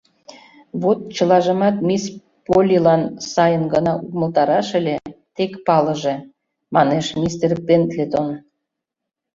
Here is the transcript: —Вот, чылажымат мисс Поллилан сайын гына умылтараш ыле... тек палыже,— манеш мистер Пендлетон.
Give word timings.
—Вот, 0.81 0.99
чылажымат 1.15 1.75
мисс 1.87 2.05
Поллилан 2.47 3.01
сайын 3.31 3.63
гына 3.73 3.93
умылтараш 4.09 4.67
ыле... 4.79 4.95
тек 5.35 5.51
палыже,— 5.67 6.15
манеш 6.75 7.05
мистер 7.21 7.51
Пендлетон. 7.65 8.27